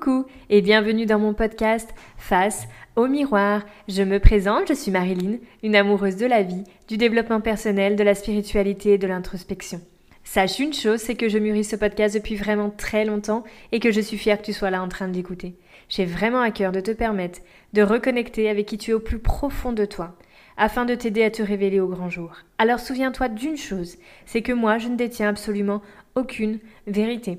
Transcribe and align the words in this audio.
Coucou 0.00 0.24
et 0.48 0.62
bienvenue 0.62 1.04
dans 1.04 1.18
mon 1.18 1.34
podcast 1.34 1.90
Face 2.16 2.66
au 2.96 3.06
miroir. 3.06 3.66
Je 3.86 4.02
me 4.02 4.18
présente, 4.18 4.68
je 4.68 4.72
suis 4.72 4.90
Marilyn, 4.90 5.36
une 5.62 5.76
amoureuse 5.76 6.16
de 6.16 6.24
la 6.24 6.42
vie, 6.42 6.64
du 6.88 6.96
développement 6.96 7.40
personnel, 7.42 7.96
de 7.96 8.02
la 8.02 8.14
spiritualité 8.14 8.94
et 8.94 8.98
de 8.98 9.06
l'introspection. 9.06 9.80
Sache 10.24 10.58
une 10.58 10.72
chose, 10.72 11.00
c'est 11.00 11.16
que 11.16 11.28
je 11.28 11.38
mûris 11.38 11.64
ce 11.64 11.76
podcast 11.76 12.14
depuis 12.14 12.36
vraiment 12.36 12.70
très 12.70 13.04
longtemps 13.04 13.44
et 13.72 13.80
que 13.80 13.90
je 13.90 14.00
suis 14.00 14.16
fière 14.16 14.38
que 14.38 14.46
tu 14.46 14.54
sois 14.54 14.70
là 14.70 14.82
en 14.82 14.88
train 14.88 15.08
de 15.08 15.14
l'écouter. 15.14 15.56
J'ai 15.90 16.06
vraiment 16.06 16.40
à 16.40 16.50
cœur 16.50 16.72
de 16.72 16.80
te 16.80 16.92
permettre 16.92 17.40
de 17.74 17.82
reconnecter 17.82 18.48
avec 18.48 18.66
qui 18.66 18.78
tu 18.78 18.92
es 18.92 18.94
au 18.94 19.00
plus 19.00 19.18
profond 19.18 19.72
de 19.72 19.84
toi, 19.84 20.16
afin 20.56 20.86
de 20.86 20.94
t'aider 20.94 21.24
à 21.24 21.30
te 21.30 21.42
révéler 21.42 21.80
au 21.80 21.88
grand 21.88 22.08
jour. 22.08 22.36
Alors 22.56 22.80
souviens-toi 22.80 23.28
d'une 23.28 23.58
chose, 23.58 23.96
c'est 24.24 24.42
que 24.42 24.52
moi 24.52 24.78
je 24.78 24.88
ne 24.88 24.96
détiens 24.96 25.28
absolument 25.28 25.82
aucune 26.14 26.58
vérité. 26.86 27.38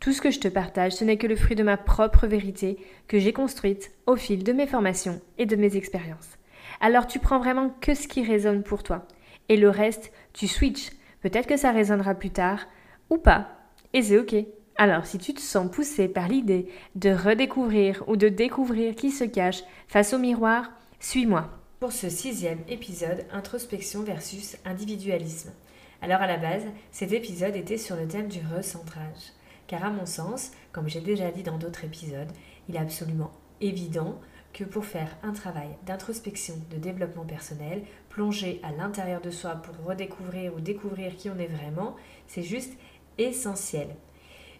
Tout 0.00 0.14
ce 0.14 0.22
que 0.22 0.30
je 0.30 0.40
te 0.40 0.48
partage, 0.48 0.92
ce 0.92 1.04
n'est 1.04 1.18
que 1.18 1.26
le 1.26 1.36
fruit 1.36 1.56
de 1.56 1.62
ma 1.62 1.76
propre 1.76 2.26
vérité 2.26 2.78
que 3.06 3.18
j'ai 3.18 3.34
construite 3.34 3.90
au 4.06 4.16
fil 4.16 4.42
de 4.42 4.52
mes 4.54 4.66
formations 4.66 5.20
et 5.36 5.44
de 5.44 5.56
mes 5.56 5.76
expériences. 5.76 6.38
Alors 6.80 7.06
tu 7.06 7.18
prends 7.18 7.38
vraiment 7.38 7.68
que 7.82 7.92
ce 7.92 8.08
qui 8.08 8.24
résonne 8.24 8.62
pour 8.62 8.82
toi. 8.82 9.06
Et 9.50 9.58
le 9.58 9.68
reste, 9.68 10.10
tu 10.32 10.48
switches. 10.48 10.92
Peut-être 11.20 11.46
que 11.46 11.58
ça 11.58 11.70
résonnera 11.70 12.14
plus 12.14 12.30
tard 12.30 12.66
ou 13.10 13.18
pas. 13.18 13.48
Et 13.92 14.00
c'est 14.00 14.18
ok. 14.18 14.34
Alors 14.78 15.04
si 15.04 15.18
tu 15.18 15.34
te 15.34 15.40
sens 15.42 15.70
poussé 15.70 16.08
par 16.08 16.28
l'idée 16.28 16.66
de 16.94 17.10
redécouvrir 17.10 18.02
ou 18.06 18.16
de 18.16 18.30
découvrir 18.30 18.94
qui 18.94 19.10
se 19.10 19.24
cache 19.24 19.64
face 19.86 20.14
au 20.14 20.18
miroir, 20.18 20.70
suis-moi. 20.98 21.50
Pour 21.78 21.92
ce 21.92 22.08
sixième 22.08 22.60
épisode, 22.68 23.26
introspection 23.32 24.02
versus 24.02 24.56
individualisme. 24.64 25.52
Alors 26.00 26.22
à 26.22 26.26
la 26.26 26.38
base, 26.38 26.64
cet 26.90 27.12
épisode 27.12 27.54
était 27.54 27.76
sur 27.76 27.96
le 27.96 28.08
thème 28.08 28.28
du 28.28 28.40
recentrage 28.56 29.34
car 29.70 29.84
à 29.84 29.90
mon 29.90 30.04
sens, 30.04 30.50
comme 30.72 30.88
j'ai 30.88 31.00
déjà 31.00 31.30
dit 31.30 31.44
dans 31.44 31.56
d'autres 31.56 31.84
épisodes, 31.84 32.32
il 32.68 32.74
est 32.74 32.80
absolument 32.80 33.30
évident 33.60 34.20
que 34.52 34.64
pour 34.64 34.84
faire 34.84 35.16
un 35.22 35.32
travail 35.32 35.68
d'introspection, 35.86 36.56
de 36.72 36.76
développement 36.76 37.24
personnel, 37.24 37.84
plonger 38.08 38.58
à 38.64 38.72
l'intérieur 38.72 39.20
de 39.20 39.30
soi 39.30 39.54
pour 39.54 39.76
redécouvrir 39.86 40.52
ou 40.56 40.60
découvrir 40.60 41.14
qui 41.14 41.30
on 41.30 41.38
est 41.38 41.46
vraiment, 41.46 41.94
c'est 42.26 42.42
juste 42.42 42.72
essentiel. 43.16 43.94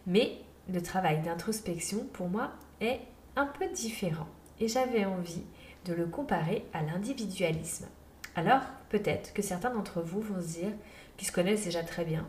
Mais 0.06 0.39
le 0.72 0.80
travail 0.80 1.22
d'introspection, 1.22 2.06
pour 2.12 2.28
moi, 2.28 2.52
est 2.80 3.00
un 3.34 3.47
peu 3.47 3.69
différent. 3.69 4.28
Et 4.61 4.69
j'avais 4.69 5.06
envie 5.06 5.42
de 5.86 5.92
le 5.92 6.06
comparer 6.06 6.64
à 6.72 6.83
l'individualisme. 6.83 7.89
Alors, 8.36 8.62
peut-être 8.91 9.33
que 9.33 9.42
certains 9.42 9.74
d'entre 9.74 10.02
vous 10.02 10.20
vont 10.20 10.41
se 10.41 10.61
dire 10.61 10.72
qu'ils 11.17 11.27
se 11.27 11.33
connaissent 11.33 11.64
déjà 11.64 11.83
très 11.83 12.05
bien, 12.05 12.28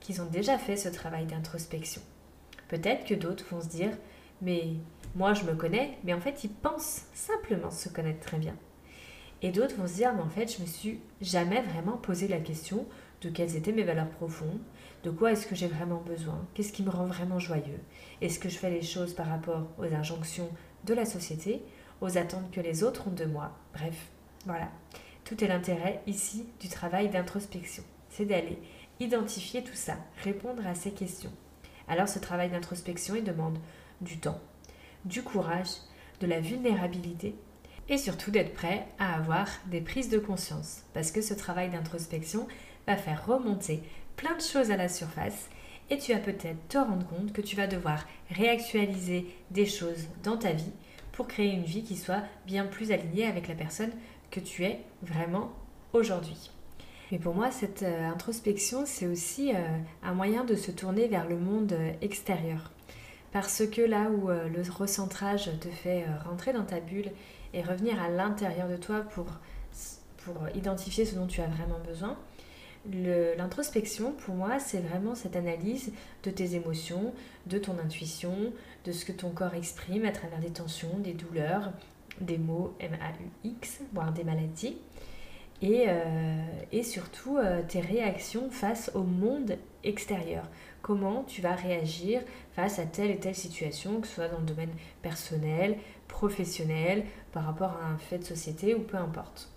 qu'ils 0.00 0.20
ont 0.20 0.26
déjà 0.26 0.58
fait 0.58 0.76
ce 0.76 0.90
travail 0.90 1.24
d'introspection. 1.24 2.02
Peut-être 2.68 3.04
que 3.06 3.14
d'autres 3.14 3.44
vont 3.50 3.60
se 3.60 3.68
dire, 3.68 3.96
mais 4.42 4.74
moi 5.14 5.34
je 5.34 5.44
me 5.44 5.54
connais, 5.54 5.98
mais 6.04 6.14
en 6.14 6.20
fait 6.20 6.44
ils 6.44 6.50
pensent 6.50 7.06
simplement 7.14 7.70
se 7.70 7.88
connaître 7.88 8.24
très 8.24 8.38
bien. 8.38 8.54
Et 9.40 9.50
d'autres 9.50 9.76
vont 9.76 9.86
se 9.86 9.94
dire, 9.94 10.12
mais 10.14 10.22
en 10.22 10.28
fait 10.28 10.54
je 10.56 10.62
me 10.62 10.66
suis 10.66 11.00
jamais 11.20 11.62
vraiment 11.62 11.96
posé 11.96 12.28
la 12.28 12.40
question 12.40 12.86
de 13.20 13.30
quelles 13.30 13.56
étaient 13.56 13.72
mes 13.72 13.82
valeurs 13.84 14.10
profondes, 14.10 14.60
de 15.02 15.10
quoi 15.10 15.32
est-ce 15.32 15.46
que 15.46 15.54
j'ai 15.54 15.66
vraiment 15.66 16.00
besoin, 16.00 16.46
qu'est-ce 16.54 16.72
qui 16.72 16.82
me 16.82 16.90
rend 16.90 17.06
vraiment 17.06 17.38
joyeux, 17.38 17.80
est-ce 18.20 18.38
que 18.38 18.48
je 18.48 18.58
fais 18.58 18.70
les 18.70 18.82
choses 18.82 19.14
par 19.14 19.26
rapport 19.26 19.66
aux 19.78 19.92
injonctions 19.92 20.50
de 20.84 20.94
la 20.94 21.04
société, 21.04 21.62
aux 22.00 22.18
attentes 22.18 22.50
que 22.52 22.60
les 22.60 22.84
autres 22.84 23.08
ont 23.08 23.12
de 23.12 23.24
moi? 23.24 23.52
Bref, 23.74 24.08
voilà. 24.44 24.68
Tout 25.24 25.42
est 25.44 25.48
l'intérêt 25.48 26.00
ici 26.06 26.46
du 26.60 26.68
travail 26.68 27.08
d'introspection. 27.10 27.82
C'est 28.08 28.24
d'aller 28.24 28.58
identifier 29.00 29.62
tout 29.62 29.74
ça, 29.74 29.96
répondre 30.24 30.66
à 30.66 30.74
ces 30.74 30.92
questions. 30.92 31.32
Alors 31.88 32.08
ce 32.08 32.18
travail 32.18 32.50
d'introspection, 32.50 33.14
il 33.14 33.24
demande 33.24 33.58
du 34.00 34.18
temps, 34.18 34.40
du 35.04 35.22
courage, 35.22 35.68
de 36.20 36.26
la 36.26 36.40
vulnérabilité 36.40 37.34
et 37.88 37.96
surtout 37.96 38.30
d'être 38.30 38.52
prêt 38.52 38.86
à 38.98 39.14
avoir 39.14 39.48
des 39.66 39.80
prises 39.80 40.10
de 40.10 40.18
conscience. 40.18 40.82
Parce 40.92 41.10
que 41.10 41.22
ce 41.22 41.34
travail 41.34 41.70
d'introspection 41.70 42.46
va 42.86 42.96
faire 42.96 43.26
remonter 43.26 43.82
plein 44.16 44.36
de 44.36 44.42
choses 44.42 44.70
à 44.70 44.76
la 44.76 44.88
surface 44.88 45.48
et 45.90 45.98
tu 45.98 46.12
vas 46.12 46.18
peut-être 46.18 46.68
te 46.68 46.78
rendre 46.78 47.06
compte 47.06 47.32
que 47.32 47.40
tu 47.40 47.56
vas 47.56 47.66
devoir 47.66 48.04
réactualiser 48.30 49.26
des 49.50 49.66
choses 49.66 50.06
dans 50.22 50.36
ta 50.36 50.52
vie 50.52 50.72
pour 51.12 51.26
créer 51.26 51.52
une 51.52 51.64
vie 51.64 51.82
qui 51.82 51.96
soit 51.96 52.22
bien 52.46 52.66
plus 52.66 52.92
alignée 52.92 53.26
avec 53.26 53.48
la 53.48 53.54
personne 53.54 53.92
que 54.30 54.40
tu 54.40 54.64
es 54.64 54.80
vraiment 55.02 55.52
aujourd'hui. 55.92 56.50
Mais 57.10 57.18
pour 57.18 57.34
moi, 57.34 57.50
cette 57.50 57.82
euh, 57.82 58.08
introspection, 58.08 58.84
c'est 58.84 59.06
aussi 59.06 59.54
euh, 59.54 59.58
un 60.02 60.12
moyen 60.12 60.44
de 60.44 60.54
se 60.54 60.70
tourner 60.70 61.08
vers 61.08 61.26
le 61.26 61.38
monde 61.38 61.72
euh, 61.72 61.92
extérieur. 62.02 62.70
Parce 63.32 63.66
que 63.66 63.82
là 63.82 64.10
où 64.10 64.28
le 64.28 64.62
recentrage 64.70 65.50
te 65.60 65.68
fait 65.68 66.06
rentrer 66.24 66.54
dans 66.54 66.64
ta 66.64 66.80
bulle 66.80 67.10
et 67.52 67.60
revenir 67.60 68.02
à 68.02 68.08
l'intérieur 68.08 68.68
de 68.68 68.76
toi 68.78 69.02
pour, 69.02 69.26
pour 70.24 70.48
identifier 70.54 71.04
ce 71.04 71.14
dont 71.14 71.26
tu 71.26 71.42
as 71.42 71.46
vraiment 71.46 71.78
besoin, 71.86 72.16
l'introspection, 73.36 74.12
pour 74.12 74.34
moi, 74.34 74.58
c'est 74.58 74.80
vraiment 74.80 75.14
cette 75.14 75.36
analyse 75.36 75.92
de 76.22 76.30
tes 76.30 76.54
émotions, 76.54 77.12
de 77.44 77.58
ton 77.58 77.78
intuition, 77.78 78.34
de 78.86 78.92
ce 78.92 79.04
que 79.04 79.12
ton 79.12 79.28
corps 79.28 79.54
exprime 79.54 80.06
à 80.06 80.10
travers 80.12 80.40
des 80.40 80.50
tensions, 80.50 80.96
des 80.98 81.12
douleurs, 81.12 81.70
des 82.22 82.38
mots 82.38 82.72
M-A-U-X, 82.80 83.80
voire 83.92 84.10
des 84.12 84.24
maladies 84.24 84.78
et, 85.62 85.84
euh, 85.88 86.44
et 86.72 86.82
surtout 86.82 87.38
euh, 87.38 87.62
tes 87.66 87.80
réactions 87.80 88.50
face 88.50 88.90
au 88.94 89.02
monde 89.02 89.56
extérieur. 89.84 90.44
Comment 90.82 91.24
tu 91.24 91.42
vas 91.42 91.54
réagir 91.54 92.22
face 92.54 92.78
à 92.78 92.84
telle 92.84 93.10
et 93.10 93.18
telle 93.18 93.34
situation, 93.34 94.00
que 94.00 94.06
ce 94.06 94.14
soit 94.14 94.28
dans 94.28 94.38
le 94.38 94.46
domaine 94.46 94.70
personnel, 95.02 95.76
professionnel, 96.06 97.04
par 97.32 97.44
rapport 97.44 97.76
à 97.82 97.86
un 97.86 97.98
fait 97.98 98.18
de 98.18 98.24
société 98.24 98.74
ou 98.74 98.80
peu 98.80 98.96
importe. 98.96 99.50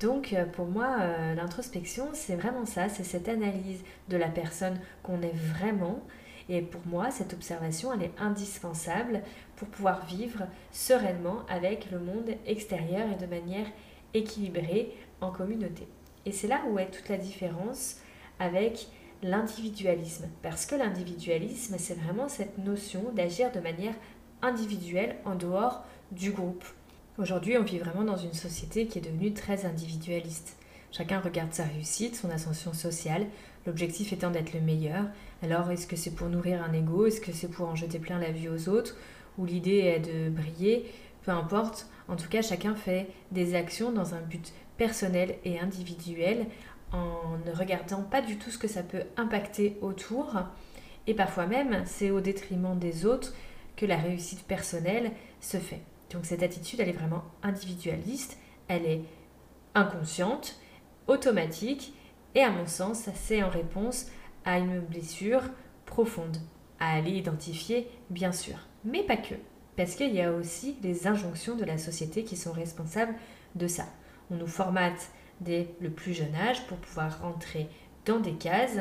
Donc 0.00 0.32
euh, 0.32 0.44
pour 0.44 0.66
moi, 0.66 0.96
l'introspection, 1.34 2.08
c'est 2.12 2.36
vraiment 2.36 2.66
ça, 2.66 2.88
c'est 2.88 3.04
cette 3.04 3.28
analyse 3.28 3.82
de 4.08 4.16
la 4.16 4.28
personne 4.28 4.78
qu'on 5.02 5.22
est 5.22 5.34
vraiment. 5.34 6.00
Et 6.48 6.62
pour 6.62 6.80
moi, 6.86 7.10
cette 7.10 7.34
observation, 7.34 7.92
elle 7.92 8.04
est 8.04 8.12
indispensable 8.18 9.22
pour 9.56 9.68
pouvoir 9.68 10.06
vivre 10.06 10.46
sereinement 10.72 11.42
avec 11.48 11.90
le 11.90 11.98
monde 11.98 12.30
extérieur 12.46 13.06
et 13.12 13.22
de 13.22 13.26
manière 13.26 13.66
équilibrée 14.14 14.92
en 15.20 15.30
communauté. 15.30 15.86
Et 16.26 16.32
c'est 16.32 16.48
là 16.48 16.62
où 16.68 16.78
est 16.78 16.90
toute 16.90 17.08
la 17.08 17.16
différence 17.16 17.96
avec 18.38 18.88
l'individualisme. 19.22 20.28
Parce 20.42 20.66
que 20.66 20.74
l'individualisme, 20.74 21.76
c'est 21.78 21.98
vraiment 21.98 22.28
cette 22.28 22.58
notion 22.58 23.12
d'agir 23.14 23.50
de 23.52 23.60
manière 23.60 23.94
individuelle 24.42 25.16
en 25.24 25.34
dehors 25.34 25.84
du 26.12 26.30
groupe. 26.30 26.64
Aujourd'hui, 27.18 27.56
on 27.58 27.64
vit 27.64 27.78
vraiment 27.78 28.04
dans 28.04 28.16
une 28.16 28.34
société 28.34 28.86
qui 28.86 28.98
est 28.98 29.02
devenue 29.02 29.32
très 29.32 29.64
individualiste. 29.64 30.56
Chacun 30.92 31.20
regarde 31.20 31.52
sa 31.52 31.64
réussite, 31.64 32.14
son 32.16 32.30
ascension 32.30 32.72
sociale, 32.72 33.26
l'objectif 33.66 34.12
étant 34.12 34.30
d'être 34.30 34.54
le 34.54 34.60
meilleur. 34.60 35.04
Alors, 35.42 35.70
est-ce 35.70 35.86
que 35.86 35.96
c'est 35.96 36.14
pour 36.14 36.28
nourrir 36.28 36.62
un 36.62 36.72
ego? 36.72 37.06
Est-ce 37.06 37.20
que 37.20 37.32
c'est 37.32 37.48
pour 37.48 37.68
en 37.68 37.74
jeter 37.74 37.98
plein 37.98 38.18
la 38.18 38.30
vue 38.30 38.48
aux 38.48 38.68
autres? 38.68 38.96
Ou 39.36 39.44
l'idée 39.44 39.78
est 39.78 40.00
de 40.00 40.30
briller? 40.30 40.90
Peu 41.22 41.32
importe. 41.32 41.88
En 42.08 42.16
tout 42.16 42.28
cas, 42.28 42.42
chacun 42.42 42.74
fait 42.74 43.08
des 43.30 43.54
actions 43.54 43.92
dans 43.92 44.14
un 44.14 44.20
but 44.20 44.52
personnel 44.76 45.36
et 45.44 45.60
individuel 45.60 46.46
en 46.92 47.36
ne 47.44 47.52
regardant 47.52 48.02
pas 48.02 48.22
du 48.22 48.38
tout 48.38 48.50
ce 48.50 48.58
que 48.58 48.68
ça 48.68 48.82
peut 48.82 49.02
impacter 49.16 49.76
autour. 49.82 50.34
Et 51.06 51.14
parfois 51.14 51.46
même, 51.46 51.82
c'est 51.84 52.10
au 52.10 52.20
détriment 52.20 52.78
des 52.78 53.04
autres 53.04 53.34
que 53.76 53.86
la 53.86 53.96
réussite 53.96 54.44
personnelle 54.44 55.12
se 55.40 55.58
fait. 55.58 55.80
Donc 56.10 56.24
cette 56.24 56.42
attitude, 56.42 56.80
elle 56.80 56.88
est 56.88 56.92
vraiment 56.92 57.24
individualiste, 57.42 58.38
elle 58.68 58.86
est 58.86 59.02
inconsciente, 59.74 60.58
automatique, 61.06 61.92
et 62.34 62.42
à 62.42 62.50
mon 62.50 62.66
sens, 62.66 63.08
c'est 63.14 63.42
en 63.42 63.48
réponse 63.50 64.06
à 64.44 64.58
une 64.58 64.80
blessure 64.80 65.42
profonde, 65.86 66.38
à 66.80 66.92
aller 66.92 67.12
identifier, 67.12 67.88
bien 68.10 68.32
sûr, 68.32 68.66
mais 68.84 69.02
pas 69.02 69.16
que, 69.16 69.34
parce 69.78 69.94
qu'il 69.94 70.12
y 70.12 70.20
a 70.20 70.32
aussi 70.32 70.74
les 70.82 71.06
injonctions 71.06 71.54
de 71.54 71.64
la 71.64 71.78
société 71.78 72.24
qui 72.24 72.36
sont 72.36 72.50
responsables 72.50 73.14
de 73.54 73.68
ça. 73.68 73.84
On 74.28 74.34
nous 74.34 74.48
formate 74.48 75.12
dès 75.40 75.68
le 75.80 75.88
plus 75.88 76.14
jeune 76.14 76.34
âge 76.34 76.66
pour 76.66 76.78
pouvoir 76.78 77.22
rentrer 77.22 77.68
dans 78.04 78.18
des 78.18 78.32
cases 78.32 78.78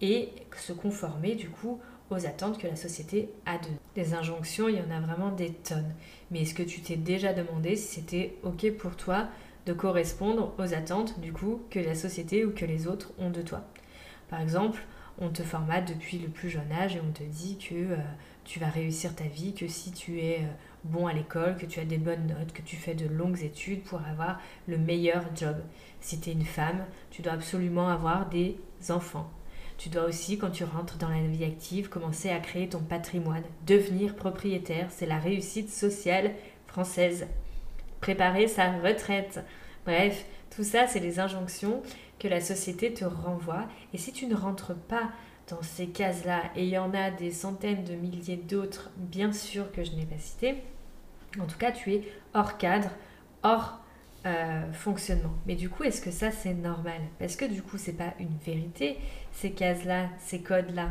et 0.00 0.30
se 0.56 0.72
conformer 0.72 1.36
du 1.36 1.48
coup 1.48 1.78
aux 2.10 2.26
attentes 2.26 2.58
que 2.58 2.66
la 2.66 2.74
société 2.74 3.28
a 3.46 3.56
de 3.56 3.68
Des 3.94 4.14
injonctions, 4.14 4.68
il 4.68 4.78
y 4.78 4.80
en 4.80 4.90
a 4.90 4.98
vraiment 4.98 5.30
des 5.30 5.52
tonnes. 5.52 5.94
Mais 6.32 6.42
est-ce 6.42 6.54
que 6.54 6.64
tu 6.64 6.80
t'es 6.80 6.96
déjà 6.96 7.32
demandé 7.32 7.76
si 7.76 8.00
c'était 8.00 8.34
OK 8.42 8.68
pour 8.72 8.96
toi 8.96 9.28
de 9.66 9.72
correspondre 9.72 10.54
aux 10.58 10.74
attentes 10.74 11.20
du 11.20 11.32
coup 11.32 11.60
que 11.70 11.78
la 11.78 11.94
société 11.94 12.44
ou 12.44 12.50
que 12.50 12.64
les 12.64 12.88
autres 12.88 13.12
ont 13.16 13.30
de 13.30 13.42
toi? 13.42 13.62
Par 14.28 14.40
exemple, 14.40 14.82
on 15.18 15.28
te 15.28 15.42
formate 15.42 15.86
depuis 15.86 16.18
le 16.18 16.28
plus 16.28 16.50
jeune 16.50 16.72
âge 16.72 16.96
et 16.96 17.00
on 17.00 17.12
te 17.12 17.22
dit 17.22 17.58
que 17.58 17.74
euh, 17.74 17.96
tu 18.44 18.58
vas 18.58 18.68
réussir 18.68 19.14
ta 19.14 19.24
vie, 19.24 19.54
que 19.54 19.68
si 19.68 19.92
tu 19.92 20.20
es 20.20 20.40
euh, 20.40 20.52
bon 20.84 21.06
à 21.06 21.12
l'école, 21.12 21.56
que 21.56 21.66
tu 21.66 21.80
as 21.80 21.84
des 21.84 21.98
bonnes 21.98 22.26
notes, 22.26 22.52
que 22.52 22.62
tu 22.62 22.76
fais 22.76 22.94
de 22.94 23.06
longues 23.06 23.42
études 23.42 23.82
pour 23.82 24.00
avoir 24.00 24.40
le 24.66 24.78
meilleur 24.78 25.24
job. 25.34 25.56
Si 26.00 26.20
tu 26.20 26.30
es 26.30 26.32
une 26.32 26.44
femme, 26.44 26.84
tu 27.10 27.22
dois 27.22 27.34
absolument 27.34 27.88
avoir 27.88 28.28
des 28.28 28.56
enfants. 28.88 29.30
Tu 29.78 29.88
dois 29.88 30.04
aussi, 30.04 30.38
quand 30.38 30.50
tu 30.50 30.64
rentres 30.64 30.98
dans 30.98 31.08
la 31.08 31.22
vie 31.22 31.44
active, 31.44 31.88
commencer 31.88 32.30
à 32.30 32.38
créer 32.38 32.68
ton 32.68 32.80
patrimoine. 32.80 33.42
Devenir 33.66 34.14
propriétaire, 34.14 34.88
c'est 34.90 35.06
la 35.06 35.18
réussite 35.18 35.70
sociale 35.70 36.32
française. 36.66 37.26
Préparer 38.00 38.48
sa 38.48 38.72
retraite. 38.78 39.40
Bref, 39.84 40.24
tout 40.54 40.64
ça, 40.64 40.86
c'est 40.86 41.00
des 41.00 41.18
injonctions 41.18 41.82
que 42.18 42.28
la 42.28 42.40
société 42.40 42.92
te 42.92 43.04
renvoie. 43.04 43.66
Et 43.92 43.98
si 43.98 44.12
tu 44.12 44.26
ne 44.26 44.36
rentres 44.36 44.74
pas 44.74 45.10
dans 45.48 45.62
ces 45.62 45.88
cases-là, 45.88 46.44
et 46.56 46.64
il 46.64 46.70
y 46.70 46.78
en 46.78 46.94
a 46.94 47.10
des 47.10 47.30
centaines 47.30 47.84
de 47.84 47.94
milliers 47.94 48.36
d'autres, 48.36 48.90
bien 48.96 49.32
sûr 49.32 49.70
que 49.72 49.84
je 49.84 49.92
n'ai 49.92 50.06
pas 50.06 50.18
cité, 50.18 50.62
en 51.40 51.46
tout 51.46 51.58
cas, 51.58 51.72
tu 51.72 51.92
es 51.92 52.02
hors 52.34 52.58
cadre, 52.58 52.90
hors 53.42 53.80
euh, 54.26 54.72
fonctionnement. 54.72 55.32
Mais 55.46 55.54
du 55.54 55.68
coup, 55.68 55.84
est-ce 55.84 56.00
que 56.00 56.10
ça 56.10 56.30
c'est 56.30 56.54
normal? 56.54 57.00
Parce 57.18 57.36
que 57.36 57.44
du 57.44 57.62
coup, 57.62 57.78
c'est 57.78 57.96
pas 57.96 58.14
une 58.20 58.36
vérité, 58.44 58.98
ces 59.32 59.52
cases-là, 59.52 60.08
ces 60.18 60.40
codes-là. 60.40 60.90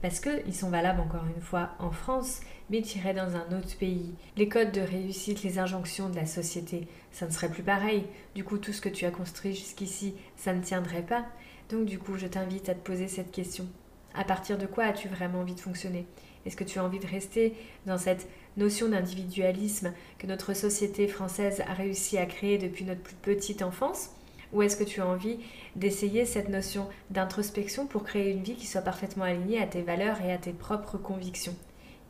Parce 0.00 0.20
qu'ils 0.20 0.54
sont 0.54 0.70
valables 0.70 1.00
encore 1.00 1.26
une 1.36 1.42
fois 1.42 1.70
en 1.78 1.90
France, 1.90 2.40
mais 2.70 2.80
tu 2.80 2.98
irais 2.98 3.12
dans 3.12 3.36
un 3.36 3.58
autre 3.58 3.76
pays. 3.78 4.14
Les 4.36 4.48
codes 4.48 4.72
de 4.72 4.80
réussite, 4.80 5.42
les 5.42 5.58
injonctions 5.58 6.08
de 6.08 6.16
la 6.16 6.24
société, 6.24 6.88
ça 7.12 7.26
ne 7.26 7.32
serait 7.32 7.50
plus 7.50 7.62
pareil. 7.62 8.06
Du 8.34 8.42
coup, 8.42 8.56
tout 8.56 8.72
ce 8.72 8.80
que 8.80 8.88
tu 8.88 9.04
as 9.04 9.10
construit 9.10 9.54
jusqu'ici, 9.54 10.14
ça 10.36 10.54
ne 10.54 10.62
tiendrait 10.62 11.02
pas. 11.02 11.26
Donc 11.68 11.84
du 11.84 11.98
coup, 11.98 12.16
je 12.16 12.26
t'invite 12.26 12.70
à 12.70 12.74
te 12.74 12.80
poser 12.80 13.08
cette 13.08 13.30
question. 13.30 13.66
À 14.14 14.24
partir 14.24 14.58
de 14.58 14.66
quoi 14.66 14.84
as-tu 14.84 15.08
vraiment 15.08 15.40
envie 15.40 15.54
de 15.54 15.60
fonctionner? 15.60 16.06
Est-ce 16.44 16.56
que 16.56 16.64
tu 16.64 16.78
as 16.78 16.84
envie 16.84 16.98
de 16.98 17.06
rester 17.06 17.54
dans 17.86 17.98
cette 17.98 18.28
notion 18.56 18.88
d'individualisme 18.88 19.92
que 20.18 20.26
notre 20.26 20.54
société 20.54 21.06
française 21.06 21.62
a 21.68 21.74
réussi 21.74 22.18
à 22.18 22.26
créer 22.26 22.58
depuis 22.58 22.84
notre 22.84 23.02
plus 23.02 23.14
petite 23.14 23.62
enfance? 23.62 24.10
Ou 24.52 24.62
est-ce 24.62 24.76
que 24.76 24.84
tu 24.84 25.00
as 25.00 25.06
envie 25.06 25.38
d'essayer 25.76 26.24
cette 26.24 26.48
notion 26.48 26.88
d'introspection 27.10 27.86
pour 27.86 28.02
créer 28.02 28.32
une 28.32 28.42
vie 28.42 28.56
qui 28.56 28.66
soit 28.66 28.80
parfaitement 28.80 29.24
alignée 29.24 29.62
à 29.62 29.66
tes 29.66 29.82
valeurs 29.82 30.20
et 30.22 30.32
à 30.32 30.38
tes 30.38 30.52
propres 30.52 30.98
convictions? 30.98 31.54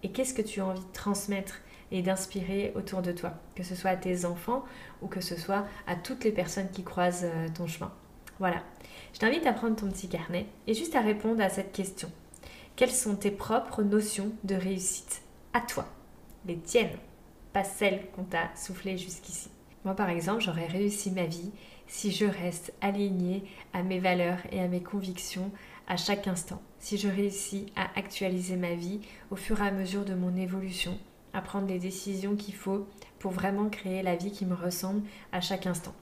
Et 0.03 0.11
qu'est-ce 0.11 0.33
que 0.33 0.41
tu 0.41 0.61
as 0.61 0.67
envie 0.67 0.81
de 0.81 0.93
transmettre 0.93 1.61
et 1.93 2.01
d'inspirer 2.03 2.73
autour 2.77 3.03
de 3.03 3.13
toi, 3.13 3.35
que 3.57 3.63
ce 3.63 3.75
soit 3.75 3.91
à 3.91 3.97
tes 3.97 4.25
enfants 4.25 4.65
ou 5.03 5.09
que 5.09 5.21
ce 5.21 5.37
soit 5.37 5.67
à 5.87 5.97
toutes 5.97 6.25
les 6.25 6.33
personnes 6.33 6.71
qui 6.71 6.85
croisent 6.85 7.25
euh, 7.25 7.49
ton 7.55 7.67
chemin 7.67 7.93
Voilà. 8.41 8.63
Je 9.13 9.19
t'invite 9.19 9.47
à 9.47 9.53
prendre 9.53 9.77
ton 9.77 9.89
petit 9.91 10.09
carnet 10.09 10.47
et 10.67 10.75
juste 10.75 10.97
à 10.97 11.03
répondre 11.03 11.43
à 11.43 11.51
cette 11.51 11.73
question. 11.73 12.11
Quelles 12.75 12.91
sont 12.91 13.15
tes 13.15 13.31
propres 13.31 13.83
notions 13.83 14.33
de 14.45 14.55
réussite? 14.55 15.23
À 15.53 15.61
toi 15.61 15.87
Les 16.47 16.57
tiennes, 16.57 16.97
pas 17.53 17.65
celles 17.65 18.07
qu'on 18.13 18.25
t'a 18.25 18.51
soufflées 18.57 18.97
jusqu'ici. 18.97 19.51
Moi 19.85 19.95
par 19.95 20.09
exemple, 20.09 20.41
j'aurais 20.41 20.67
réussi 20.67 21.11
ma 21.11 21.27
vie 21.27 21.53
si 21.87 22.13
je 22.13 22.25
reste 22.25 22.73
alignée 22.81 23.45
à 23.75 23.83
mes 23.83 23.99
valeurs 23.99 24.41
et 24.51 24.61
à 24.61 24.69
mes 24.69 24.83
convictions 24.83 25.51
à 25.87 25.99
chaque 25.99 26.27
instant. 26.27 26.63
Si 26.79 26.97
je 26.97 27.09
réussis 27.09 27.67
à 27.77 27.91
actualiser 27.99 28.57
ma 28.57 28.75
vie 28.75 29.01
au 29.31 29.37
fur 29.37 29.61
et 29.61 29.69
à 29.69 29.73
mesure 29.73 30.07
de 30.07 30.15
mon 30.15 30.35
évolution, 30.37 30.99
à 31.35 31.43
prendre 31.43 31.67
les 31.67 31.79
décisions 31.79 32.37
qu'il 32.37 32.55
faut 32.55 32.87
pour 33.19 33.33
vraiment 33.33 33.69
créer 33.69 34.03
la 34.03 34.17
vie 34.17 34.33
qui 34.33 34.47
me 34.47 34.55
ressemble 34.55 35.03
à 35.31 35.43
chaque 35.43 35.67
instant. 35.67 35.95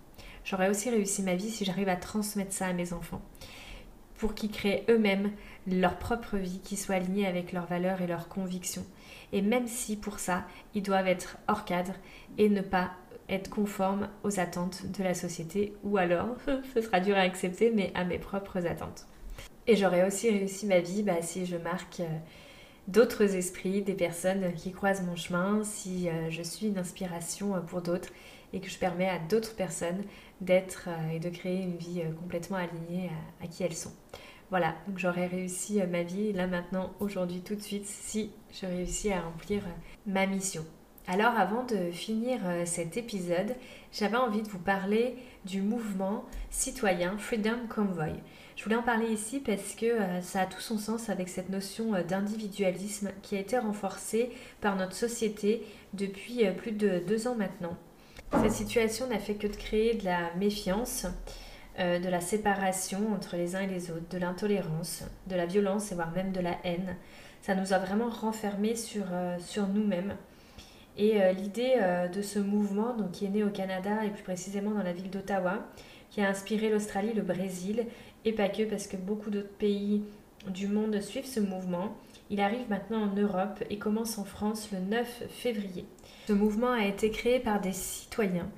J'aurais 0.49 0.71
aussi 0.71 0.89
réussi 0.89 1.23
ma 1.23 1.35
vie 1.35 1.51
si 1.51 1.67
j'arrive 1.67 1.91
à 1.91 1.97
transmettre 1.97 2.55
ça 2.55 2.69
à 2.69 2.73
mes 2.73 2.95
enfants, 2.95 3.21
pour 4.17 4.35
qu'ils 4.35 4.51
créent 4.51 4.83
eux-mêmes 4.89 5.31
leur 5.67 5.99
propre 5.99 6.39
vie 6.39 6.61
qui 6.65 6.79
soit 6.79 6.95
alignée 6.95 7.27
avec 7.27 7.53
leurs 7.53 7.67
valeurs 7.67 8.01
et 8.01 8.07
leurs 8.07 8.29
convictions. 8.29 8.87
Et 9.35 9.43
même 9.43 9.67
si 9.67 9.95
pour 9.95 10.19
ça, 10.19 10.47
ils 10.75 10.83
doivent 10.83 11.07
être 11.07 11.37
hors 11.49 11.67
cadre 11.67 11.93
et 12.39 12.49
ne 12.49 12.63
pas 12.63 12.93
être 13.29 13.51
conformes 13.51 14.09
aux 14.23 14.41
attentes 14.41 14.87
de 14.87 15.05
la 15.05 15.13
société, 15.13 15.75
ou 15.85 15.99
alors, 15.99 16.35
ce 16.75 16.81
sera 16.81 17.01
dur 17.01 17.19
à 17.19 17.21
accepter, 17.21 17.71
mais 17.71 17.93
à 17.95 18.05
mes 18.05 18.19
propres 18.19 18.67
attentes. 18.67 19.07
Et 19.67 19.77
j'aurais 19.77 20.07
aussi 20.07 20.31
réussi 20.31 20.65
ma 20.65 20.81
vie 20.81 21.03
bah, 21.03 21.21
si 21.21 21.45
je 21.45 21.57
marque... 21.57 22.01
Euh, 22.01 22.19
d'autres 22.89 23.35
esprits, 23.37 23.83
des 23.83 23.95
personnes 23.95 24.55
qui 24.55 24.73
croisent 24.73 25.03
mon 25.03 25.15
chemin, 25.15 25.63
si 25.63 26.09
euh, 26.09 26.31
je 26.31 26.43
suis 26.43 26.69
une 26.69 26.79
inspiration 26.79 27.55
euh, 27.55 27.61
pour 27.61 27.83
d'autres 27.83 28.09
et 28.53 28.61
que 28.61 28.69
je 28.69 28.79
permets 28.79 29.09
à 29.09 29.19
d'autres 29.19 29.55
personnes 29.55 30.03
d'être 30.41 30.89
euh, 30.89 31.11
et 31.15 31.21
de 31.21 31.29
créer 31.29 31.63
une 31.63 31.77
vie 31.77 32.03
complètement 32.21 32.57
alignée 32.57 33.11
à, 33.43 33.47
qui 33.47 33.63
elles 33.63 33.77
sont. 33.77 33.93
Voilà, 34.51 34.75
donc 34.87 34.99
j'aurais 34.99 35.27
réussi 35.27 35.81
ma 35.91 36.03
vie 36.03 36.33
là 36.33 36.47
maintenant, 36.47 36.93
aujourd'hui, 37.01 37.41
tout 37.41 37.55
de 37.55 37.61
suite, 37.61 37.87
si 37.87 38.31
je 38.51 38.67
réussis 38.67 39.13
à 39.13 39.21
remplir 39.21 39.63
ma 40.07 40.27
mission. 40.27 40.65
Alors 41.07 41.37
avant 41.37 41.65
de 41.65 41.91
finir 41.91 42.39
cet 42.65 42.97
épisode, 42.97 43.55
j'avais 43.93 44.17
envie 44.17 44.43
de 44.43 44.49
vous 44.49 44.59
parler 44.59 45.17
du 45.45 45.61
mouvement 45.61 46.25
citoyen 46.51 47.17
Freedom 47.19 47.59
Convoy. 47.69 48.15
Je 48.59 48.65
voulais 48.65 48.77
en 48.77 48.83
parler 48.83 49.07
ici 49.13 49.39
parce 49.39 49.77
que 49.77 49.87
euh, 49.87 50.21
ça 50.21 50.41
a 50.41 50.47
tout 50.47 50.61
son 50.61 50.79
sens 50.79 51.11
avec 51.11 51.29
cette 51.29 51.49
notion 51.49 51.95
euh, 51.95 52.03
d'individualisme 52.03 53.11
qui 53.23 53.37
a 53.37 53.39
été 53.39 53.57
renforcée 53.57 54.33
par 54.61 54.75
notre 54.75 54.97
société 54.97 55.65
depuis 55.93 56.45
euh, 56.45 56.51
plus 56.53 56.73
de 56.73 56.99
deux 57.07 57.29
ans 57.29 57.37
maintenant. 57.37 57.77
Cette 58.33 58.53
situation 58.53 59.07
n'a 59.09 59.19
fait 59.19 59.35
que 59.35 59.47
de 59.47 59.57
créer 59.57 59.95
de 59.95 60.05
la 60.05 60.35
méfiance, 60.35 61.07
de 61.79 62.09
la 62.09 62.21
séparation 62.21 63.13
entre 63.15 63.37
les 63.37 63.57
uns 63.57 63.61
et 63.61 63.67
les 63.67 63.91
autres, 63.91 64.09
de 64.11 64.19
l'intolérance, 64.19 65.05
de 65.27 65.37
la 65.37 65.47
violence 65.47 65.93
et 65.93 65.95
voire 65.95 66.11
même 66.11 66.33
de 66.33 66.41
la 66.41 66.57
haine. 66.65 66.97
Ça 67.43 67.55
nous 67.55 67.73
a 67.73 67.79
vraiment 67.79 68.09
renfermés 68.09 68.75
sur, 68.75 69.05
sur 69.39 69.67
nous-mêmes. 69.69 70.15
Et 70.97 71.21
l'idée 71.33 71.77
de 72.13 72.21
ce 72.21 72.39
mouvement, 72.39 72.95
donc, 72.95 73.13
qui 73.13 73.27
est 73.27 73.31
né 73.31 73.45
au 73.45 73.51
Canada 73.51 74.05
et 74.05 74.11
plus 74.11 74.25
précisément 74.25 74.73
dans 74.73 74.83
la 74.83 74.93
ville 74.93 75.11
d'Ottawa, 75.11 75.61
qui 76.11 76.21
a 76.21 76.29
inspiré 76.29 76.71
l'Australie, 76.71 77.13
le 77.15 77.23
Brésil 77.23 77.87
et 78.25 78.33
pas 78.33 78.49
que 78.49 78.65
parce 78.65 78.87
que 78.87 78.97
beaucoup 78.97 79.31
d'autres 79.31 79.57
pays 79.59 80.03
du 80.49 80.69
monde 80.69 81.01
suivent 81.01 81.27
ce 81.27 81.41
mouvement. 81.41 81.97
Il 82.31 82.41
arrive 82.41 82.69
maintenant 82.69 83.03
en 83.03 83.15
Europe 83.15 83.63
et 83.71 83.79
commence 83.79 84.19
en 84.19 84.25
France 84.25 84.71
le 84.73 84.81
9 84.81 85.25
février. 85.31 85.87
Ce 86.29 86.35
mouvement 86.35 86.73
a 86.73 86.85
été 86.85 87.11
créé 87.11 87.41
par 87.41 87.59
des 87.59 87.73
citoyens, 87.73 88.51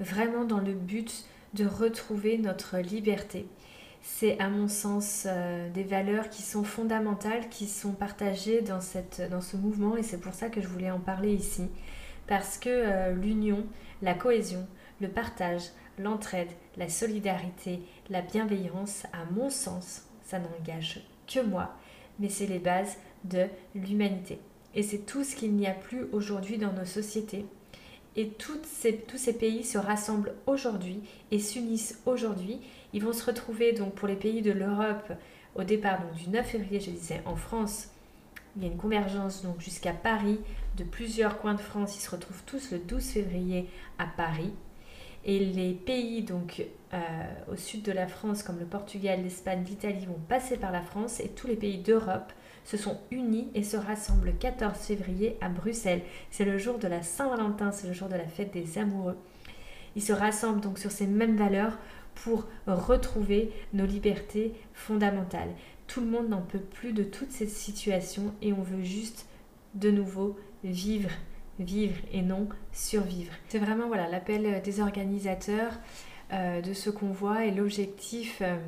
vraiment 0.00 0.46
dans 0.46 0.60
le 0.60 0.72
but 0.72 1.26
de 1.52 1.66
retrouver 1.66 2.38
notre 2.38 2.78
liberté. 2.78 3.46
C'est 4.00 4.40
à 4.40 4.48
mon 4.48 4.66
sens 4.66 5.26
euh, 5.26 5.68
des 5.68 5.82
valeurs 5.82 6.30
qui 6.30 6.40
sont 6.40 6.64
fondamentales, 6.64 7.50
qui 7.50 7.66
sont 7.66 7.92
partagées 7.92 8.62
dans, 8.62 8.80
ce 8.80 9.56
mouvement 9.58 9.98
et 9.98 10.02
c'est 10.02 10.22
pour 10.22 10.32
ça 10.32 10.48
que 10.48 10.62
je 10.62 10.68
voulais 10.68 10.90
en 10.90 11.00
parler 11.00 11.34
ici. 11.34 11.68
Parce 12.26 12.56
que 12.56 12.70
euh, 12.70 13.12
l'union, 13.12 13.66
la 14.00 14.14
cohésion, 14.14 14.66
le 15.02 15.08
partage, 15.08 15.64
l'entraide, 15.98 16.48
la 16.78 16.88
solidarité, 16.88 17.82
la 18.08 18.22
bienveillance, 18.22 19.04
à 19.12 19.30
mon 19.30 19.50
sens, 19.50 20.04
ça 20.22 20.38
n'engage 20.38 21.06
que 21.26 21.40
moi, 21.40 21.76
mais 22.20 22.30
c'est 22.30 22.46
les 22.46 22.58
bases 22.58 22.96
de 23.24 23.48
l'humanité. 23.74 24.40
Et 24.74 24.82
c'est 24.82 25.06
tout 25.06 25.24
ce 25.24 25.34
qu'il 25.34 25.54
n'y 25.54 25.66
a 25.66 25.72
plus 25.72 26.06
aujourd'hui 26.12 26.58
dans 26.58 26.72
nos 26.72 26.84
sociétés. 26.84 27.46
Et 28.16 28.28
tous 28.28 28.58
ces 28.64 29.32
pays 29.32 29.64
se 29.64 29.78
rassemblent 29.78 30.34
aujourd'hui 30.46 31.00
et 31.30 31.38
s'unissent 31.38 32.00
aujourd'hui. 32.04 32.60
Ils 32.92 33.04
vont 33.04 33.12
se 33.12 33.24
retrouver 33.24 33.72
donc 33.72 33.94
pour 33.94 34.08
les 34.08 34.16
pays 34.16 34.42
de 34.42 34.52
l'Europe 34.52 35.12
au 35.54 35.62
départ 35.62 36.00
donc 36.00 36.14
du 36.14 36.28
9 36.28 36.46
février, 36.46 36.80
je 36.80 36.90
disais, 36.90 37.22
en 37.26 37.36
France. 37.36 37.88
Il 38.56 38.62
y 38.62 38.66
a 38.66 38.72
une 38.72 38.78
convergence 38.78 39.42
donc 39.42 39.60
jusqu'à 39.60 39.92
Paris 39.92 40.40
de 40.76 40.84
plusieurs 40.84 41.38
coins 41.38 41.54
de 41.54 41.60
France. 41.60 41.96
Ils 41.96 42.00
se 42.00 42.10
retrouvent 42.10 42.42
tous 42.44 42.72
le 42.72 42.78
12 42.78 43.04
février 43.04 43.68
à 43.98 44.06
Paris. 44.06 44.52
Et 45.24 45.38
les 45.38 45.74
pays 45.74 46.22
donc 46.22 46.64
euh, 46.94 46.98
au 47.52 47.56
sud 47.56 47.82
de 47.82 47.92
la 47.92 48.06
France, 48.06 48.42
comme 48.42 48.58
le 48.58 48.64
Portugal, 48.64 49.22
l'Espagne, 49.22 49.64
l'Italie, 49.66 50.06
vont 50.06 50.20
passer 50.28 50.56
par 50.56 50.72
la 50.72 50.80
France 50.80 51.20
et 51.20 51.28
tous 51.28 51.46
les 51.46 51.56
pays 51.56 51.78
d'Europe 51.78 52.32
se 52.68 52.76
sont 52.76 52.98
unis 53.10 53.48
et 53.54 53.62
se 53.62 53.78
rassemblent 53.78 54.26
le 54.26 54.32
14 54.32 54.76
février 54.76 55.38
à 55.40 55.48
Bruxelles. 55.48 56.02
C'est 56.30 56.44
le 56.44 56.58
jour 56.58 56.78
de 56.78 56.86
la 56.86 57.00
Saint-Valentin, 57.00 57.72
c'est 57.72 57.86
le 57.86 57.94
jour 57.94 58.08
de 58.08 58.16
la 58.16 58.28
fête 58.28 58.52
des 58.52 58.76
amoureux. 58.76 59.16
Ils 59.96 60.02
se 60.02 60.12
rassemblent 60.12 60.60
donc 60.60 60.78
sur 60.78 60.90
ces 60.90 61.06
mêmes 61.06 61.38
valeurs 61.38 61.78
pour 62.14 62.44
retrouver 62.66 63.50
nos 63.72 63.86
libertés 63.86 64.52
fondamentales. 64.74 65.48
Tout 65.86 66.02
le 66.02 66.08
monde 66.08 66.28
n'en 66.28 66.42
peut 66.42 66.58
plus 66.58 66.92
de 66.92 67.04
toute 67.04 67.32
cette 67.32 67.48
situation 67.48 68.34
et 68.42 68.52
on 68.52 68.60
veut 68.60 68.82
juste 68.82 69.26
de 69.74 69.90
nouveau 69.90 70.36
vivre 70.62 71.10
vivre 71.58 71.96
et 72.12 72.22
non 72.22 72.48
survivre. 72.72 73.32
C'est 73.48 73.58
vraiment 73.58 73.88
voilà 73.88 74.08
l'appel 74.08 74.62
des 74.62 74.80
organisateurs 74.80 75.72
euh, 76.30 76.60
de 76.60 76.74
ce 76.74 76.90
convoi 76.90 77.46
et 77.46 77.50
l'objectif 77.50 78.42
euh, 78.42 78.58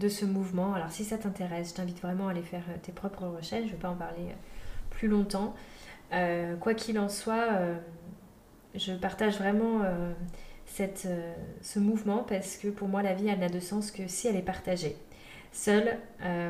de 0.00 0.08
ce 0.08 0.24
mouvement. 0.24 0.74
Alors 0.74 0.90
si 0.90 1.04
ça 1.04 1.16
t'intéresse, 1.16 1.70
je 1.70 1.74
t'invite 1.74 2.02
vraiment 2.02 2.26
à 2.26 2.32
aller 2.32 2.42
faire 2.42 2.64
euh, 2.70 2.76
tes 2.82 2.90
propres 2.90 3.24
recherches, 3.28 3.66
je 3.66 3.68
ne 3.68 3.72
vais 3.72 3.82
pas 3.82 3.90
en 3.90 3.94
parler 3.94 4.34
plus 4.90 5.06
longtemps. 5.06 5.54
quoi 6.60 6.74
qu'il 6.74 6.98
en 6.98 7.08
soit, 7.08 7.48
je 8.74 8.92
partage 8.92 9.38
vraiment 9.38 9.82
ce 10.66 11.78
mouvement 11.78 12.24
parce 12.28 12.56
que 12.56 12.68
pour 12.68 12.86
moi 12.86 13.02
la 13.02 13.12
vie 13.12 13.26
elle 13.26 13.40
n'a 13.40 13.48
de 13.48 13.58
sens 13.58 13.90
que 13.90 14.06
si 14.06 14.28
elle 14.28 14.36
est 14.36 14.42
partagée. 14.42 14.96
Seule, 15.50 15.98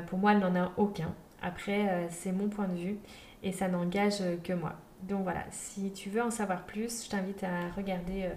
pour 0.08 0.18
moi 0.18 0.32
elle 0.32 0.40
n'en 0.40 0.54
a 0.56 0.72
aucun. 0.76 1.14
Après, 1.40 2.06
c'est 2.10 2.32
mon 2.32 2.48
point 2.48 2.68
de 2.68 2.76
vue 2.76 2.98
et 3.42 3.52
ça 3.52 3.68
n'engage 3.68 4.22
que 4.42 4.52
moi. 4.52 4.74
Donc 5.02 5.22
voilà, 5.22 5.44
si 5.50 5.90
tu 5.92 6.10
veux 6.10 6.22
en 6.22 6.30
savoir 6.30 6.64
plus, 6.64 7.04
je 7.04 7.10
t'invite 7.10 7.42
à 7.44 7.70
regarder 7.74 8.28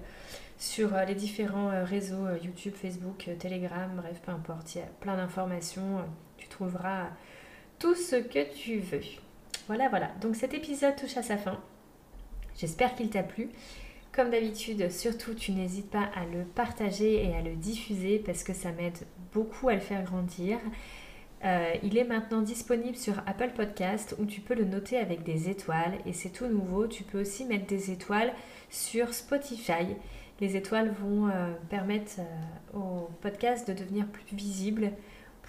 sur 0.57 0.95
euh, 0.95 1.05
les 1.05 1.15
différents 1.15 1.69
euh, 1.69 1.83
réseaux 1.83 2.27
YouTube, 2.43 2.73
Facebook, 2.75 3.29
Telegram, 3.39 3.91
bref, 3.95 4.21
peu 4.25 4.31
importe, 4.31 4.75
il 4.75 4.79
y 4.79 4.81
a 4.81 4.87
plein 4.99 5.17
d'informations. 5.17 6.03
Tu 6.37 6.47
trouveras 6.47 7.09
tout 7.79 7.95
ce 7.95 8.15
que 8.15 8.53
tu 8.53 8.79
veux. 8.79 9.01
Voilà, 9.67 9.89
voilà. 9.89 10.09
Donc 10.21 10.35
cet 10.35 10.53
épisode 10.53 10.95
touche 10.95 11.17
à 11.17 11.23
sa 11.23 11.37
fin. 11.37 11.59
J'espère 12.57 12.95
qu'il 12.95 13.09
t'a 13.09 13.23
plu. 13.23 13.49
Comme 14.11 14.31
d'habitude, 14.31 14.89
surtout, 14.89 15.35
tu 15.35 15.51
n'hésites 15.51 15.91
pas 15.91 16.09
à 16.15 16.25
le 16.25 16.43
partager 16.43 17.23
et 17.23 17.35
à 17.35 17.41
le 17.41 17.55
diffuser 17.55 18.17
parce 18.17 18.43
que 18.43 18.53
ça 18.53 18.71
m'aide 18.71 18.97
beaucoup 19.31 19.69
à 19.69 19.75
le 19.75 19.79
faire 19.79 20.03
grandir. 20.03 20.57
Euh, 21.45 21.75
il 21.83 21.99
est 21.99 22.03
maintenant 22.03 22.41
disponible 22.41 22.97
sur 22.97 23.19
Apple 23.27 23.51
Podcast 23.55 24.15
où 24.17 24.25
tu 24.25 24.41
peux 24.41 24.55
le 24.55 24.65
noter 24.65 24.97
avec 24.97 25.21
des 25.21 25.49
étoiles 25.49 25.99
et 26.07 26.13
c'est 26.13 26.31
tout 26.31 26.47
nouveau. 26.47 26.87
Tu 26.87 27.03
peux 27.03 27.21
aussi 27.21 27.45
mettre 27.45 27.67
des 27.67 27.91
étoiles 27.91 28.33
sur 28.71 29.13
Spotify. 29.13 29.95
Les 30.39 30.55
étoiles 30.55 30.91
vont 30.91 31.27
euh, 31.27 31.53
permettre 31.69 32.19
euh, 32.19 32.77
au 32.77 33.09
podcast 33.21 33.67
de 33.67 33.73
devenir 33.73 34.05
plus 34.07 34.35
visible 34.35 34.91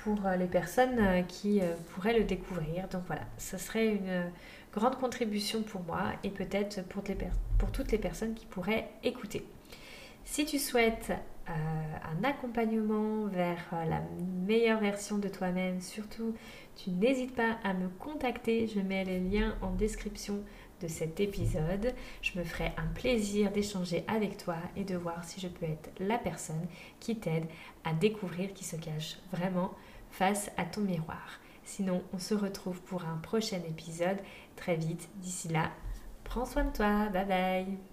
pour 0.04 0.20
les 0.38 0.46
personnes 0.46 1.26
qui 1.26 1.60
pourraient 1.90 2.16
le 2.16 2.22
découvrir. 2.22 2.86
Donc 2.86 3.02
voilà, 3.08 3.22
ce 3.36 3.58
serait 3.58 3.96
une 3.96 4.30
grande 4.72 4.96
contribution 4.96 5.64
pour 5.64 5.82
moi 5.82 6.12
et 6.22 6.30
peut-être 6.30 6.84
pour, 6.84 7.02
toutes 7.72 7.90
les 7.90 7.98
personnes 7.98 8.34
qui 8.34 8.46
pourraient 8.46 8.88
écouter. 9.02 9.44
Si 10.24 10.44
tu 10.44 10.58
souhaites 10.58 11.10
euh, 11.48 11.52
un 11.52 12.22
accompagnement 12.22 13.24
vers 13.26 13.64
euh, 13.72 13.84
la 13.86 14.02
meilleure 14.46 14.78
version 14.78 15.16
de 15.16 15.28
toi-même, 15.28 15.80
surtout, 15.80 16.34
tu 16.76 16.90
n'hésites 16.90 17.34
pas 17.34 17.56
à 17.64 17.72
me 17.72 17.88
contacter. 17.88 18.66
Je 18.66 18.80
mets 18.80 19.04
les 19.04 19.20
liens 19.20 19.56
en 19.62 19.70
description 19.70 20.40
de 20.80 20.88
cet 20.88 21.20
épisode. 21.20 21.94
Je 22.22 22.38
me 22.38 22.44
ferai 22.44 22.72
un 22.76 22.86
plaisir 22.94 23.50
d'échanger 23.50 24.04
avec 24.06 24.36
toi 24.36 24.56
et 24.76 24.84
de 24.84 24.96
voir 24.96 25.24
si 25.24 25.40
je 25.40 25.48
peux 25.48 25.66
être 25.66 25.90
la 25.98 26.18
personne 26.18 26.66
qui 27.00 27.16
t'aide 27.16 27.46
à 27.84 27.92
découvrir 27.92 28.52
qui 28.54 28.64
se 28.64 28.76
cache 28.76 29.18
vraiment 29.32 29.72
face 30.10 30.50
à 30.56 30.64
ton 30.64 30.82
miroir. 30.82 31.40
Sinon, 31.64 32.02
on 32.14 32.18
se 32.18 32.34
retrouve 32.34 32.80
pour 32.82 33.04
un 33.04 33.18
prochain 33.18 33.60
épisode 33.68 34.18
très 34.56 34.76
vite. 34.76 35.08
D'ici 35.16 35.48
là, 35.48 35.70
prends 36.24 36.46
soin 36.46 36.64
de 36.64 36.72
toi. 36.72 37.08
Bye 37.10 37.26
bye. 37.26 37.87